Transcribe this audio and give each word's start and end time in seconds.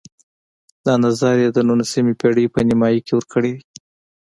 دا 0.85 0.93
نظر 1.05 1.35
یې 1.43 1.49
د 1.53 1.59
نولسمې 1.67 2.13
پېړۍ 2.19 2.45
په 2.53 2.59
نیمایي 2.67 2.99
کې 3.05 3.13
ورکړی 3.15 3.51
دی. 3.57 3.63